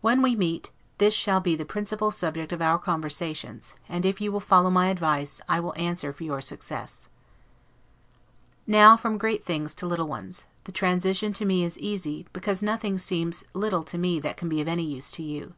When 0.00 0.22
we 0.22 0.34
meet, 0.34 0.72
this 0.98 1.14
shall 1.14 1.38
be 1.38 1.54
the 1.54 1.64
principal 1.64 2.10
subject 2.10 2.52
of 2.52 2.60
our 2.60 2.80
conversations; 2.80 3.76
and, 3.88 4.04
if 4.04 4.20
you 4.20 4.32
will 4.32 4.40
follow 4.40 4.70
my 4.70 4.88
advice, 4.88 5.40
I 5.48 5.60
will 5.60 5.72
answer 5.78 6.12
for 6.12 6.24
your 6.24 6.40
success. 6.40 7.08
Now 8.66 8.96
from 8.96 9.18
great 9.18 9.44
things 9.44 9.72
to 9.76 9.86
little 9.86 10.08
ones; 10.08 10.46
the 10.64 10.72
transition 10.72 11.30
is 11.30 11.38
to 11.38 11.44
me 11.44 11.64
easy, 11.64 12.26
because 12.32 12.60
nothing 12.60 12.98
seems 12.98 13.44
little 13.54 13.84
to 13.84 13.98
me 13.98 14.18
that 14.18 14.36
can 14.36 14.48
be 14.48 14.60
of 14.60 14.66
any 14.66 14.82
use 14.84 15.12
to 15.12 15.22
you. 15.22 15.54